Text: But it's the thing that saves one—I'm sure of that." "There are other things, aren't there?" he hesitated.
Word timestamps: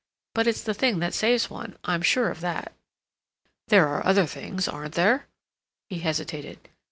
But 0.33 0.47
it's 0.47 0.63
the 0.63 0.73
thing 0.73 0.97
that 0.97 1.13
saves 1.13 1.51
one—I'm 1.51 2.01
sure 2.01 2.31
of 2.31 2.39
that." 2.41 2.71
"There 3.67 3.87
are 3.87 4.03
other 4.03 4.25
things, 4.25 4.67
aren't 4.67 4.95
there?" 4.95 5.27
he 5.89 5.99
hesitated. 5.99 6.69